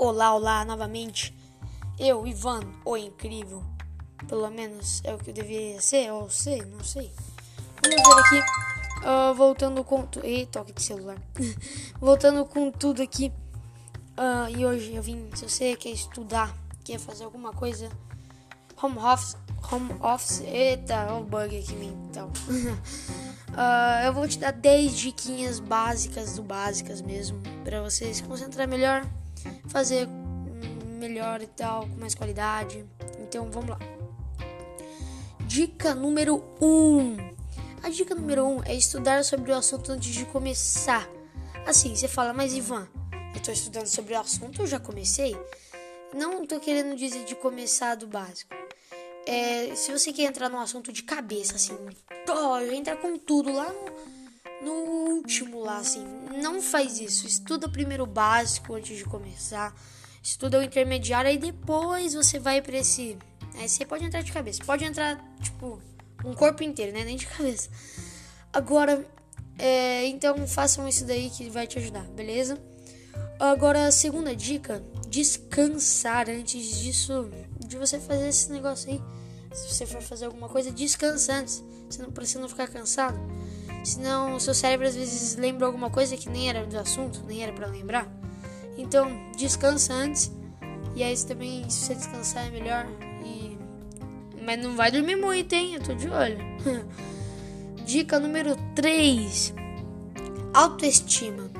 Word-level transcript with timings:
Olá, 0.00 0.32
olá, 0.32 0.64
novamente. 0.64 1.36
Eu, 1.98 2.24
Ivan, 2.24 2.60
o 2.84 2.96
incrível. 2.96 3.64
Pelo 4.28 4.48
menos 4.48 5.00
é 5.02 5.12
o 5.12 5.18
que 5.18 5.30
eu 5.30 5.34
deveria 5.34 5.80
ser, 5.80 6.12
ou 6.12 6.30
sei, 6.30 6.64
não 6.64 6.84
sei. 6.84 7.12
Vamos 7.82 8.14
ver 8.14 8.20
aqui. 8.20 8.50
Uh, 9.00 9.34
voltando 9.34 9.82
com. 9.82 10.06
Tu... 10.06 10.20
Ei, 10.24 10.46
toque 10.46 10.72
de 10.72 10.84
celular. 10.84 11.18
voltando 12.00 12.44
com 12.44 12.70
tudo 12.70 13.02
aqui. 13.02 13.32
Uh, 14.16 14.56
e 14.56 14.64
hoje 14.64 14.94
eu 14.94 15.02
vim. 15.02 15.28
Se 15.34 15.48
você 15.48 15.74
quer 15.74 15.90
estudar, 15.90 16.56
quer 16.84 17.00
fazer 17.00 17.24
alguma 17.24 17.52
coisa. 17.52 17.88
Home 18.80 18.98
office. 18.98 19.36
Home 19.72 19.90
office. 20.00 20.42
Eita, 20.42 21.12
o 21.12 21.22
um 21.22 21.24
bug 21.24 21.58
aqui 21.58 21.74
mental. 21.74 22.30
uh, 23.50 24.06
eu 24.06 24.12
vou 24.12 24.28
te 24.28 24.38
dar 24.38 24.52
10 24.52 24.96
diquinhas 24.96 25.58
básicas 25.58 26.36
do 26.36 26.42
básicas 26.44 27.02
mesmo. 27.02 27.42
para 27.64 27.82
você 27.82 28.14
se 28.14 28.22
concentrar 28.22 28.68
melhor 28.68 29.04
fazer 29.68 30.08
melhor 30.98 31.40
e 31.40 31.46
tal, 31.46 31.82
com 31.82 31.96
mais 31.96 32.14
qualidade. 32.14 32.84
Então 33.20 33.50
vamos 33.50 33.70
lá. 33.70 33.78
Dica 35.46 35.94
número 35.94 36.44
1. 36.60 36.66
Um. 36.66 37.16
A 37.82 37.88
dica 37.88 38.14
número 38.14 38.44
1 38.44 38.56
um 38.56 38.62
é 38.64 38.74
estudar 38.74 39.24
sobre 39.24 39.50
o 39.50 39.54
assunto 39.56 39.92
antes 39.92 40.14
de 40.14 40.24
começar. 40.26 41.08
Assim, 41.66 41.94
você 41.94 42.08
fala, 42.08 42.32
mas 42.32 42.54
Ivan, 42.54 42.88
eu 43.34 43.42
tô 43.42 43.50
estudando 43.52 43.86
sobre 43.86 44.14
o 44.14 44.20
assunto, 44.20 44.62
eu 44.62 44.66
já 44.66 44.80
comecei. 44.80 45.36
Não 46.14 46.46
tô 46.46 46.58
querendo 46.58 46.96
dizer 46.96 47.24
de 47.24 47.34
começar 47.34 47.94
do 47.94 48.06
básico. 48.06 48.54
É, 49.26 49.74
se 49.74 49.92
você 49.92 50.12
quer 50.12 50.22
entrar 50.22 50.48
no 50.48 50.58
assunto 50.58 50.90
de 50.90 51.02
cabeça, 51.02 51.54
assim, 51.54 51.76
ó, 52.28 52.60
entrar 52.60 52.96
com 52.96 53.18
tudo 53.18 53.52
lá 53.52 53.70
no 53.70 54.08
no 54.62 54.72
último 54.72 55.60
lá, 55.60 55.78
assim. 55.78 56.04
Não 56.42 56.60
faz 56.60 57.00
isso. 57.00 57.26
Estuda 57.26 57.68
primeiro 57.68 58.04
o 58.04 58.06
básico 58.06 58.74
antes 58.74 58.96
de 58.96 59.04
começar. 59.04 59.74
Estuda 60.22 60.58
o 60.58 60.62
intermediário 60.62 61.30
e 61.30 61.38
depois 61.38 62.14
você 62.14 62.38
vai 62.38 62.60
para 62.60 62.78
esse. 62.78 63.16
Aí 63.54 63.68
você 63.68 63.84
pode 63.84 64.04
entrar 64.04 64.22
de 64.22 64.32
cabeça. 64.32 64.64
Pode 64.64 64.84
entrar, 64.84 65.18
tipo, 65.40 65.80
um 66.24 66.34
corpo 66.34 66.62
inteiro, 66.62 66.92
né? 66.92 67.04
Nem 67.04 67.16
de 67.16 67.26
cabeça. 67.28 67.70
Agora, 68.52 69.06
é, 69.58 70.06
então 70.06 70.46
façam 70.46 70.88
isso 70.88 71.04
daí 71.04 71.30
que 71.30 71.48
vai 71.50 71.66
te 71.66 71.78
ajudar, 71.78 72.04
beleza? 72.08 72.58
Agora, 73.38 73.86
a 73.86 73.92
segunda 73.92 74.34
dica: 74.34 74.82
descansar 75.08 76.28
antes 76.28 76.64
disso, 76.80 77.30
de 77.66 77.76
você 77.76 77.98
fazer 77.98 78.28
esse 78.28 78.50
negócio 78.50 78.90
aí. 78.90 79.00
Se 79.52 79.72
você 79.72 79.86
for 79.86 80.02
fazer 80.02 80.26
alguma 80.26 80.48
coisa, 80.48 80.70
descansa 80.70 81.34
antes. 81.34 81.64
Você 81.88 82.02
não 82.02 82.10
precisa 82.10 82.40
não 82.40 82.48
ficar 82.48 82.68
cansado. 82.68 83.18
Senão 83.88 84.34
o 84.34 84.40
seu 84.40 84.52
cérebro 84.52 84.86
às 84.86 84.94
vezes 84.94 85.34
lembra 85.36 85.66
alguma 85.66 85.88
coisa 85.88 86.14
que 86.14 86.28
nem 86.28 86.50
era 86.50 86.66
do 86.66 86.78
assunto, 86.78 87.24
nem 87.26 87.42
era 87.42 87.54
para 87.54 87.66
lembrar. 87.66 88.06
Então, 88.76 89.10
descansa 89.34 89.94
antes. 89.94 90.30
E 90.94 91.02
aí 91.02 91.16
também, 91.24 91.68
se 91.70 91.86
você 91.86 91.94
descansar 91.94 92.46
é 92.46 92.50
melhor. 92.50 92.86
E... 93.24 93.56
Mas 94.44 94.62
não 94.62 94.76
vai 94.76 94.90
dormir 94.90 95.16
muito, 95.16 95.54
hein? 95.54 95.74
Eu 95.74 95.82
tô 95.82 95.94
de 95.94 96.06
olho. 96.06 96.36
Dica 97.86 98.20
número 98.20 98.56
3. 98.74 99.54
Autoestima. 100.52 101.50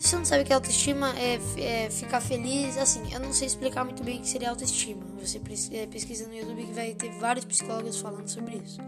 Se 0.00 0.08
você 0.08 0.16
não 0.16 0.24
sabe 0.24 0.42
o 0.42 0.46
que 0.46 0.52
é 0.52 0.56
autoestima, 0.56 1.14
é, 1.16 1.38
é, 1.58 1.90
ficar 1.90 2.20
feliz. 2.20 2.76
Assim, 2.76 3.12
eu 3.12 3.20
não 3.20 3.32
sei 3.32 3.46
explicar 3.46 3.84
muito 3.84 4.02
bem 4.02 4.18
o 4.18 4.20
que 4.22 4.28
seria 4.28 4.50
autoestima. 4.50 5.06
Você 5.20 5.40
é, 5.72 5.86
pesquisa 5.86 6.26
no 6.26 6.34
YouTube 6.34 6.64
que 6.64 6.72
vai 6.72 6.92
ter 6.94 7.12
vários 7.20 7.44
psicólogos 7.44 8.00
falando 8.00 8.26
sobre 8.26 8.56
isso. 8.56 8.80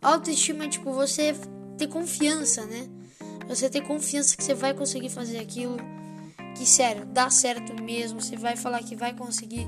Autoestima 0.00 0.66
é 0.66 0.68
tipo 0.68 0.92
você 0.92 1.34
ter 1.82 1.88
confiança, 1.88 2.64
né? 2.64 2.88
Você 3.48 3.68
ter 3.68 3.82
confiança 3.82 4.36
que 4.36 4.44
você 4.44 4.54
vai 4.54 4.72
conseguir 4.72 5.08
fazer 5.08 5.38
aquilo. 5.38 5.76
Que 6.56 6.64
sério, 6.64 7.04
dá 7.06 7.28
certo 7.28 7.80
mesmo. 7.82 8.20
Você 8.20 8.36
vai 8.36 8.56
falar 8.56 8.82
que 8.82 8.94
vai 8.94 9.14
conseguir. 9.14 9.66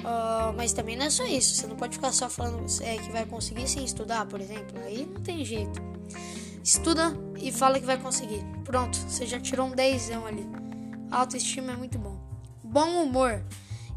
Uh, 0.00 0.52
mas 0.56 0.72
também 0.72 0.96
não 0.96 1.06
é 1.06 1.10
só 1.10 1.24
isso. 1.24 1.54
Você 1.54 1.66
não 1.66 1.76
pode 1.76 1.94
ficar 1.94 2.12
só 2.12 2.28
falando 2.28 2.64
é, 2.82 2.96
que 2.96 3.10
vai 3.12 3.24
conseguir 3.24 3.68
sem 3.68 3.84
estudar, 3.84 4.26
por 4.26 4.40
exemplo. 4.40 4.78
Aí 4.82 5.06
não 5.06 5.22
tem 5.22 5.44
jeito. 5.44 5.80
Estuda 6.64 7.16
e 7.36 7.52
fala 7.52 7.78
que 7.78 7.86
vai 7.86 7.98
conseguir. 7.98 8.44
Pronto, 8.64 8.98
você 8.98 9.24
já 9.24 9.38
tirou 9.38 9.68
um 9.68 9.74
10 9.74 10.10
ali. 10.10 10.46
Autoestima 11.10 11.72
é 11.72 11.76
muito 11.76 11.98
bom. 11.98 12.18
Bom 12.62 13.04
humor. 13.04 13.40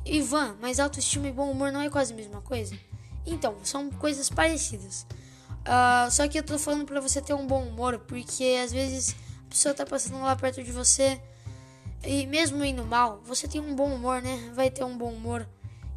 Ivan, 0.06 0.56
mas 0.62 0.80
autoestima 0.80 1.28
e 1.28 1.32
bom 1.32 1.50
humor 1.50 1.72
não 1.72 1.82
é 1.82 1.90
quase 1.90 2.14
a 2.14 2.16
mesma 2.16 2.42
coisa? 2.42 2.78
Então, 3.26 3.56
são 3.64 3.90
coisas 3.90 4.30
parecidas. 4.30 5.06
Uh, 5.70 6.10
só 6.10 6.28
que 6.28 6.40
eu 6.40 6.44
tô 6.44 6.58
falando 6.58 6.84
pra 6.84 7.00
você 7.00 7.22
ter 7.22 7.36
um 7.36 7.46
bom 7.46 7.62
humor, 7.62 8.00
porque 8.00 8.60
às 8.64 8.72
vezes 8.72 9.16
a 9.46 9.50
pessoa 9.50 9.76
tá 9.76 9.86
passando 9.86 10.20
lá 10.20 10.36
perto 10.36 10.64
de 10.64 10.72
você 10.72 11.22
e 12.04 12.26
mesmo 12.26 12.66
indo 12.66 12.84
mal, 12.84 13.22
você 13.24 13.48
tem 13.48 13.62
um 13.62 13.76
bom 13.76 13.94
humor, 13.94 14.20
né? 14.20 14.52
Vai 14.56 14.72
ter 14.72 14.84
um 14.84 14.98
bom 14.98 15.14
humor, 15.14 15.48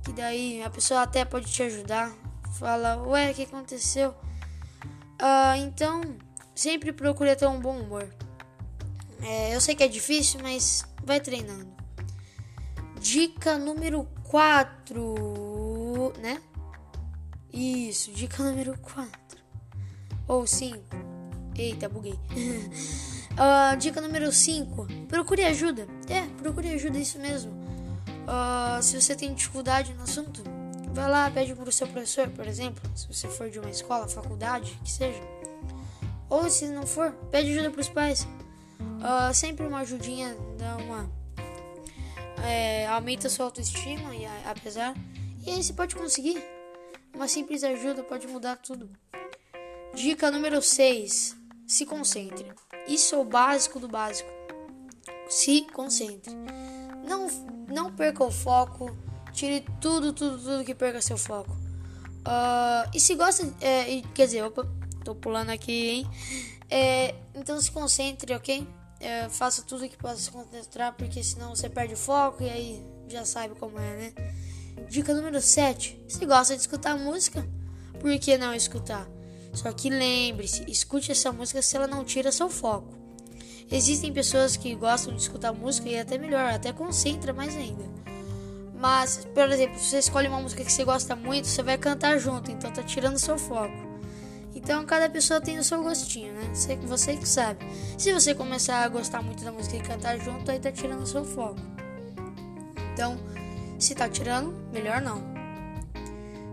que 0.04 0.12
daí 0.12 0.62
a 0.62 0.68
pessoa 0.68 1.00
até 1.00 1.24
pode 1.24 1.50
te 1.50 1.62
ajudar. 1.62 2.12
Fala, 2.58 2.98
ué, 3.06 3.30
o 3.30 3.34
que 3.34 3.44
aconteceu? 3.44 4.10
Uh, 5.18 5.56
então, 5.64 6.02
sempre 6.54 6.92
procure 6.92 7.34
ter 7.34 7.46
um 7.46 7.58
bom 7.58 7.80
humor. 7.80 8.14
É, 9.22 9.54
eu 9.54 9.60
sei 9.60 9.74
que 9.74 9.84
é 9.84 9.88
difícil, 9.88 10.40
mas 10.42 10.84
vai 11.02 11.18
treinando. 11.18 11.72
Dica 13.00 13.56
número 13.56 14.06
4, 14.24 16.12
né? 16.20 16.42
Isso, 17.50 18.12
dica 18.12 18.42
número 18.42 18.76
4 18.78 19.41
ou 20.26 20.46
5. 20.46 20.78
Eita, 21.56 21.88
buguei. 21.88 22.18
uh, 23.32 23.76
dica 23.78 24.00
número 24.00 24.32
5. 24.32 24.86
Procure 25.08 25.44
ajuda. 25.44 25.86
É, 26.08 26.22
procure 26.40 26.70
ajuda, 26.70 26.98
isso 26.98 27.18
mesmo. 27.18 27.52
Uh, 28.22 28.82
se 28.82 29.00
você 29.00 29.14
tem 29.14 29.34
dificuldade 29.34 29.92
no 29.94 30.02
assunto, 30.02 30.42
vai 30.92 31.10
lá, 31.10 31.30
pede 31.30 31.54
para 31.54 31.68
o 31.68 31.72
seu 31.72 31.86
professor, 31.86 32.28
por 32.28 32.46
exemplo. 32.46 32.82
Se 32.94 33.06
você 33.06 33.28
for 33.28 33.50
de 33.50 33.58
uma 33.58 33.70
escola, 33.70 34.08
faculdade, 34.08 34.78
que 34.84 34.90
seja. 34.90 35.20
Ou 36.28 36.48
se 36.48 36.66
não 36.68 36.86
for, 36.86 37.12
pede 37.30 37.50
ajuda 37.50 37.70
para 37.70 37.80
os 37.80 37.88
pais. 37.88 38.26
Uh, 38.80 39.34
sempre 39.34 39.66
uma 39.66 39.80
ajudinha 39.80 40.36
dá 40.56 40.76
uma. 40.76 41.10
É, 42.44 42.86
aumenta 42.86 43.28
sua 43.28 43.46
autoestima, 43.46 44.14
e 44.14 44.24
apesar. 44.46 44.94
E 45.44 45.50
aí 45.50 45.62
você 45.62 45.72
pode 45.72 45.94
conseguir. 45.94 46.42
Uma 47.14 47.28
simples 47.28 47.62
ajuda 47.62 48.02
pode 48.02 48.26
mudar 48.26 48.56
tudo. 48.56 48.88
Dica 49.94 50.30
número 50.30 50.62
6. 50.62 51.36
Se 51.66 51.84
concentre. 51.84 52.52
Isso 52.88 53.14
é 53.14 53.18
o 53.18 53.24
básico 53.24 53.78
do 53.78 53.88
básico. 53.88 54.30
Se 55.28 55.66
concentre. 55.72 56.32
Não, 57.06 57.28
não 57.68 57.92
perca 57.92 58.24
o 58.24 58.30
foco. 58.30 58.96
Tire 59.32 59.64
tudo, 59.80 60.12
tudo, 60.12 60.38
tudo 60.38 60.64
que 60.64 60.74
perca 60.74 61.00
seu 61.00 61.16
foco. 61.16 61.52
Uh, 61.52 62.88
e 62.94 63.00
se 63.00 63.14
gosta. 63.14 63.52
É, 63.60 64.02
quer 64.14 64.26
dizer, 64.26 64.42
opa, 64.44 64.66
tô 65.04 65.14
pulando 65.14 65.50
aqui, 65.50 65.90
hein? 65.90 66.10
É, 66.70 67.14
então 67.34 67.60
se 67.60 67.70
concentre, 67.70 68.34
ok? 68.34 68.66
É, 69.00 69.28
faça 69.28 69.62
tudo 69.62 69.88
que 69.88 69.96
possa 69.96 70.16
se 70.16 70.30
concentrar, 70.30 70.94
porque 70.94 71.22
senão 71.22 71.54
você 71.54 71.68
perde 71.68 71.94
o 71.94 71.96
foco 71.96 72.42
e 72.42 72.48
aí 72.48 72.86
já 73.08 73.24
sabe 73.24 73.54
como 73.56 73.78
é, 73.78 73.96
né? 73.96 74.12
Dica 74.88 75.12
número 75.12 75.40
7. 75.40 76.04
Se 76.08 76.24
gosta 76.24 76.54
de 76.54 76.60
escutar 76.60 76.96
música, 76.96 77.46
por 78.00 78.16
que 78.18 78.38
não 78.38 78.54
escutar? 78.54 79.06
Só 79.52 79.72
que 79.72 79.90
lembre-se, 79.90 80.64
escute 80.70 81.12
essa 81.12 81.32
música 81.32 81.60
se 81.60 81.76
ela 81.76 81.86
não 81.86 82.04
tira 82.04 82.32
seu 82.32 82.48
foco. 82.48 82.94
Existem 83.70 84.12
pessoas 84.12 84.56
que 84.56 84.74
gostam 84.74 85.14
de 85.14 85.22
escutar 85.22 85.52
música 85.52 85.88
e 85.88 85.94
é 85.94 86.00
até 86.00 86.18
melhor, 86.18 86.52
até 86.52 86.72
concentra 86.72 87.32
mais 87.32 87.54
ainda. 87.56 87.84
Mas, 88.74 89.26
por 89.32 89.50
exemplo, 89.50 89.78
se 89.78 89.90
você 89.90 89.98
escolhe 89.98 90.28
uma 90.28 90.40
música 90.40 90.64
que 90.64 90.72
você 90.72 90.84
gosta 90.84 91.14
muito, 91.14 91.46
você 91.46 91.62
vai 91.62 91.78
cantar 91.78 92.18
junto, 92.18 92.50
então 92.50 92.72
tá 92.72 92.82
tirando 92.82 93.18
seu 93.18 93.38
foco. 93.38 93.92
Então 94.54 94.84
cada 94.84 95.08
pessoa 95.08 95.40
tem 95.40 95.58
o 95.58 95.64
seu 95.64 95.82
gostinho, 95.82 96.32
né? 96.34 96.50
Você, 96.52 96.76
você 96.76 97.16
que 97.16 97.28
sabe. 97.28 97.64
Se 97.96 98.12
você 98.12 98.34
começar 98.34 98.82
a 98.82 98.88
gostar 98.88 99.22
muito 99.22 99.44
da 99.44 99.52
música 99.52 99.76
e 99.76 99.80
cantar 99.80 100.18
junto, 100.18 100.50
aí 100.50 100.58
tá 100.58 100.70
tirando 100.70 101.06
seu 101.06 101.24
foco. 101.24 101.60
Então, 102.92 103.18
se 103.78 103.94
tá 103.94 104.08
tirando, 104.08 104.52
melhor 104.72 105.00
não. 105.00 105.22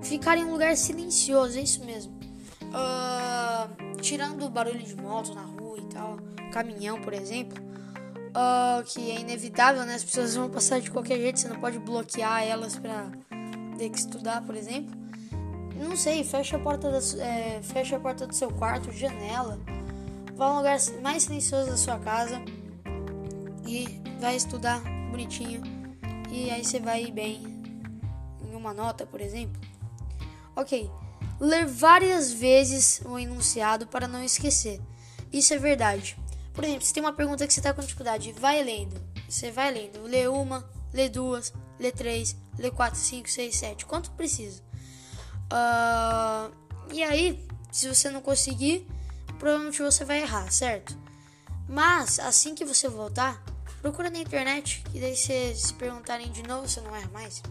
Ficar 0.01 0.37
em 0.37 0.45
um 0.45 0.51
lugar 0.51 0.77
silencioso, 0.77 1.57
é 1.57 1.61
isso 1.61 1.83
mesmo. 1.83 2.18
Uh, 2.69 3.97
tirando 4.01 4.45
o 4.45 4.49
barulho 4.49 4.83
de 4.83 4.95
moto 4.95 5.33
na 5.33 5.41
rua 5.41 5.79
e 5.79 5.85
tal, 5.85 6.17
caminhão, 6.51 7.01
por 7.01 7.13
exemplo, 7.13 7.57
uh, 8.29 8.83
que 8.85 9.11
é 9.11 9.19
inevitável, 9.19 9.85
né? 9.85 9.95
As 9.95 10.03
pessoas 10.03 10.35
vão 10.35 10.49
passar 10.49 10.79
de 10.79 10.91
qualquer 10.91 11.17
jeito, 11.17 11.39
você 11.39 11.47
não 11.47 11.59
pode 11.59 11.79
bloquear 11.79 12.43
elas 12.43 12.77
pra 12.77 13.11
ter 13.77 13.89
que 13.89 13.97
estudar, 13.97 14.43
por 14.43 14.55
exemplo. 14.55 14.95
Não 15.75 15.95
sei, 15.95 16.23
fecha 16.23 16.57
a 16.57 16.59
porta, 16.59 16.91
da, 16.91 16.99
é, 17.23 17.61
fecha 17.63 17.95
a 17.95 17.99
porta 17.99 18.27
do 18.27 18.35
seu 18.35 18.51
quarto, 18.51 18.91
janela, 18.91 19.59
vá 20.35 20.45
a 20.45 20.53
um 20.53 20.57
lugar 20.57 20.77
mais 21.01 21.23
silencioso 21.23 21.71
da 21.71 21.77
sua 21.77 21.97
casa 21.97 22.41
e 23.65 24.01
vai 24.19 24.35
estudar 24.35 24.81
bonitinho. 25.09 25.61
E 26.29 26.51
aí 26.51 26.63
você 26.63 26.79
vai 26.79 27.05
ir 27.05 27.11
bem 27.11 27.41
em 28.43 28.55
uma 28.55 28.73
nota, 28.73 29.05
por 29.05 29.21
exemplo. 29.21 29.59
Ok. 30.55 30.89
Ler 31.39 31.65
várias 31.65 32.31
vezes 32.31 33.01
o 33.05 33.17
enunciado 33.17 33.87
para 33.87 34.07
não 34.07 34.23
esquecer. 34.23 34.81
Isso 35.31 35.53
é 35.53 35.57
verdade. 35.57 36.17
Por 36.53 36.63
exemplo, 36.63 36.85
se 36.85 36.93
tem 36.93 37.01
uma 37.01 37.13
pergunta 37.13 37.47
que 37.47 37.53
você 37.53 37.59
está 37.59 37.73
com 37.73 37.81
dificuldade, 37.81 38.33
vai 38.33 38.61
lendo. 38.61 39.01
Você 39.27 39.51
vai 39.51 39.71
lendo. 39.71 40.01
Lê 40.03 40.27
uma, 40.27 40.69
lê 40.93 41.07
duas, 41.07 41.53
lê 41.79 41.91
três, 41.91 42.35
lê 42.57 42.69
quatro, 42.69 42.99
cinco, 42.99 43.29
seis, 43.29 43.55
sete. 43.55 43.85
Quanto 43.85 44.11
precisa? 44.11 44.61
Uh, 45.51 46.53
e 46.91 47.01
aí, 47.03 47.47
se 47.71 47.87
você 47.87 48.09
não 48.09 48.21
conseguir, 48.21 48.87
provavelmente 49.37 49.81
você 49.81 50.03
vai 50.03 50.21
errar, 50.21 50.51
certo? 50.51 50.97
Mas 51.67 52.19
assim 52.19 52.55
que 52.55 52.65
você 52.65 52.89
voltar, 52.89 53.41
procura 53.81 54.09
na 54.09 54.19
internet, 54.19 54.83
que 54.91 54.99
daí 54.99 55.15
se, 55.15 55.55
se 55.55 55.73
perguntarem 55.75 56.31
de 56.31 56.43
novo, 56.43 56.67
você 56.67 56.81
não 56.81 56.95
erra 56.95 57.09
mais. 57.13 57.41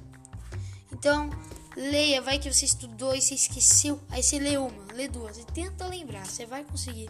Então, 0.92 1.30
leia, 1.78 2.20
vai 2.20 2.38
que 2.38 2.52
você 2.52 2.64
estudou 2.64 3.14
e 3.14 3.22
você 3.22 3.34
esqueceu. 3.34 4.00
Aí 4.10 4.22
você 4.22 4.38
lê 4.38 4.56
uma, 4.56 4.92
lê 4.92 5.06
duas 5.06 5.38
e 5.38 5.44
tenta 5.46 5.86
lembrar, 5.86 6.26
você 6.26 6.44
vai 6.44 6.64
conseguir. 6.64 7.08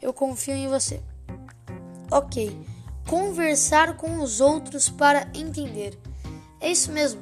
Eu 0.00 0.12
confio 0.14 0.54
em 0.54 0.68
você. 0.68 1.02
Ok. 2.10 2.58
Conversar 3.06 3.96
com 3.96 4.22
os 4.22 4.40
outros 4.40 4.88
para 4.88 5.28
entender. 5.34 5.98
É 6.58 6.70
isso 6.70 6.90
mesmo. 6.90 7.20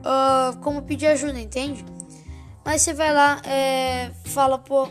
Uh, 0.00 0.58
como 0.60 0.82
pedir 0.82 1.06
ajuda, 1.08 1.38
entende? 1.38 1.84
Mas 2.64 2.82
você 2.82 2.94
vai 2.94 3.12
lá, 3.12 3.42
é, 3.44 4.10
fala, 4.24 4.58
pô, 4.58 4.88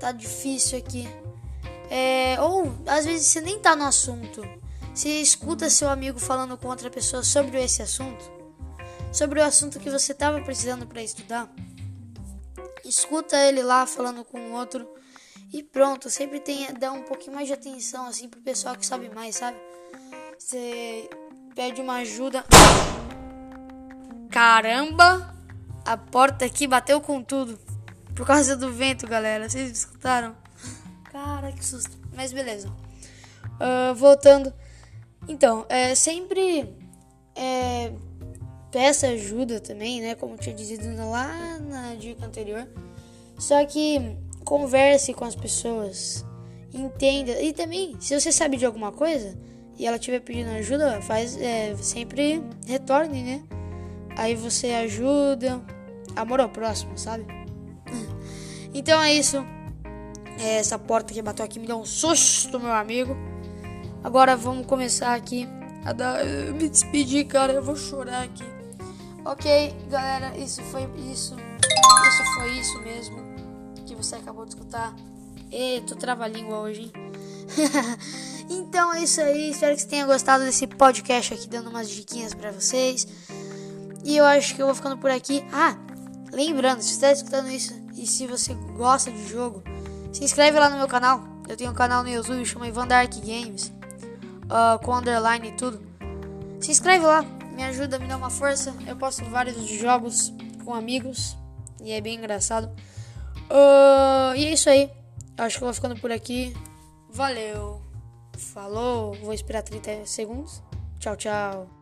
tá 0.00 0.10
difícil 0.10 0.78
aqui. 0.78 1.08
É, 1.88 2.36
ou 2.40 2.74
às 2.86 3.04
vezes 3.04 3.28
você 3.28 3.40
nem 3.40 3.60
tá 3.60 3.76
no 3.76 3.84
assunto. 3.84 4.42
Você 4.92 5.20
escuta 5.20 5.70
seu 5.70 5.88
amigo 5.88 6.18
falando 6.18 6.56
com 6.56 6.68
outra 6.68 6.90
pessoa 6.90 7.22
sobre 7.22 7.62
esse 7.62 7.82
assunto, 7.82 8.24
sobre 9.16 9.40
o 9.40 9.44
assunto 9.44 9.80
que 9.80 9.88
você 9.88 10.12
tava 10.12 10.42
precisando 10.42 10.86
para 10.86 11.02
estudar. 11.02 11.48
Escuta 12.84 13.34
ele 13.36 13.62
lá 13.62 13.86
falando 13.86 14.22
com 14.22 14.38
o 14.38 14.52
outro 14.52 14.86
e 15.50 15.62
pronto. 15.62 16.10
Sempre 16.10 16.38
tem 16.38 16.72
dá 16.74 16.92
um 16.92 17.02
pouquinho 17.02 17.34
mais 17.34 17.46
de 17.46 17.54
atenção 17.54 18.06
assim 18.06 18.28
pro 18.28 18.40
pessoal 18.42 18.76
que 18.76 18.84
sabe 18.84 19.08
mais, 19.08 19.36
sabe? 19.36 19.56
Você 20.38 21.08
pede 21.54 21.80
uma 21.80 21.94
ajuda. 21.96 22.44
Caramba! 24.30 25.34
A 25.82 25.96
porta 25.96 26.44
aqui 26.44 26.66
bateu 26.66 27.00
com 27.00 27.22
tudo. 27.22 27.58
Por 28.14 28.26
causa 28.26 28.54
do 28.54 28.70
vento, 28.70 29.06
galera. 29.06 29.48
Vocês 29.48 29.70
escutaram? 29.70 30.36
Cara, 31.10 31.52
que 31.52 31.64
susto. 31.64 31.96
Mas 32.14 32.34
beleza. 32.34 32.68
Uh, 32.68 33.94
voltando. 33.94 34.52
Então, 35.26 35.64
é, 35.70 35.94
sempre 35.94 36.76
é, 37.34 37.92
peça 38.76 39.06
ajuda 39.06 39.58
também, 39.58 40.02
né? 40.02 40.14
Como 40.14 40.36
tinha 40.36 40.54
dito 40.54 40.84
lá 41.10 41.58
na 41.60 41.94
dica 41.94 42.26
anterior. 42.26 42.68
Só 43.38 43.64
que 43.64 44.18
converse 44.44 45.14
com 45.14 45.24
as 45.24 45.34
pessoas. 45.34 46.26
Entenda. 46.74 47.40
E 47.40 47.54
também, 47.54 47.96
se 47.98 48.20
você 48.20 48.30
sabe 48.30 48.58
de 48.58 48.66
alguma 48.66 48.92
coisa 48.92 49.34
e 49.78 49.86
ela 49.86 49.96
estiver 49.96 50.20
pedindo 50.20 50.50
ajuda, 50.50 51.00
faz 51.00 51.40
é, 51.40 51.74
sempre 51.76 52.42
retorne, 52.66 53.22
né? 53.22 53.42
Aí 54.14 54.34
você 54.34 54.72
ajuda, 54.72 55.58
amor 56.14 56.42
ao 56.42 56.50
próximo, 56.50 56.98
sabe? 56.98 57.24
Então 58.74 59.02
é 59.02 59.14
isso. 59.14 59.38
É, 60.38 60.56
essa 60.56 60.78
porta 60.78 61.14
que 61.14 61.22
bateu 61.22 61.42
aqui 61.42 61.58
me 61.58 61.66
deu 61.66 61.78
um 61.78 61.86
susto, 61.86 62.60
meu 62.60 62.72
amigo. 62.72 63.16
Agora 64.04 64.36
vamos 64.36 64.66
começar 64.66 65.14
aqui 65.14 65.48
a 65.82 65.94
dar, 65.94 66.22
me 66.26 66.68
despedir, 66.68 67.26
cara. 67.26 67.54
Eu 67.54 67.62
vou 67.62 67.74
chorar 67.74 68.24
aqui. 68.24 68.55
Ok, 69.26 69.74
galera, 69.90 70.36
isso 70.38 70.62
foi 70.62 70.82
isso. 71.12 71.36
Isso 72.08 72.34
foi 72.34 72.50
isso 72.52 72.80
mesmo 72.80 73.16
que 73.84 73.94
você 73.94 74.14
acabou 74.16 74.44
de 74.44 74.54
escutar. 74.54 74.94
E 75.50 75.80
tô 75.82 75.96
trava-língua 75.96 76.58
hoje, 76.58 76.82
hein? 76.82 76.92
então 78.48 78.94
é 78.94 79.02
isso 79.02 79.20
aí. 79.20 79.50
Espero 79.50 79.74
que 79.74 79.82
você 79.82 79.88
tenha 79.88 80.06
gostado 80.06 80.44
desse 80.44 80.66
podcast 80.66 81.34
aqui, 81.34 81.48
dando 81.48 81.70
umas 81.70 81.90
diquinhas 81.90 82.34
para 82.34 82.52
vocês. 82.52 83.06
E 84.04 84.16
eu 84.16 84.24
acho 84.24 84.54
que 84.54 84.62
eu 84.62 84.66
vou 84.66 84.74
ficando 84.74 84.96
por 84.96 85.10
aqui. 85.10 85.44
Ah, 85.52 85.76
Lembrando, 86.32 86.82
se 86.82 86.88
você 86.88 86.94
está 86.94 87.12
escutando 87.12 87.48
isso 87.50 87.74
e 87.96 88.06
se 88.06 88.26
você 88.26 88.52
gosta 88.76 89.10
de 89.10 89.26
jogo, 89.26 89.62
se 90.12 90.22
inscreve 90.22 90.58
lá 90.58 90.68
no 90.68 90.76
meu 90.76 90.86
canal. 90.86 91.22
Eu 91.48 91.56
tenho 91.56 91.70
um 91.70 91.74
canal 91.74 92.02
no 92.02 92.10
YouTube 92.10 92.44
chama 92.44 92.68
Ivan 92.68 92.86
Dark 92.86 93.14
Games, 93.24 93.72
uh, 94.44 94.78
com 94.84 94.94
underline 94.94 95.48
e 95.48 95.52
tudo. 95.52 95.80
Se 96.60 96.70
inscreve 96.70 97.06
lá, 97.06 97.24
me 97.56 97.64
ajuda, 97.64 97.98
me 97.98 98.06
dá 98.06 98.16
uma 98.16 98.30
força. 98.30 98.74
Eu 98.86 98.96
posto 98.96 99.24
vários 99.24 99.56
jogos 99.66 100.32
com 100.64 100.74
amigos 100.74 101.36
e 101.82 101.90
é 101.90 102.00
bem 102.00 102.18
engraçado. 102.18 102.70
Uh, 103.50 104.36
e 104.36 104.44
é 104.44 104.52
isso 104.52 104.68
aí. 104.68 104.90
Acho 105.38 105.58
que 105.58 105.64
eu 105.64 105.66
vou 105.66 105.74
ficando 105.74 105.98
por 105.98 106.12
aqui. 106.12 106.54
Valeu. 107.10 107.80
Falou. 108.36 109.14
Vou 109.14 109.32
esperar 109.32 109.62
30 109.62 110.04
segundos. 110.04 110.62
Tchau, 110.98 111.16
tchau. 111.16 111.75